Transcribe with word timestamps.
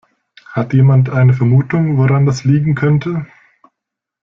Hat 0.47 0.73
jemand 0.73 1.11
eine 1.11 1.35
Vermutung, 1.35 1.97
woran 1.99 2.25
das 2.25 2.43
liegen 2.43 2.73
könnte? 2.73 3.27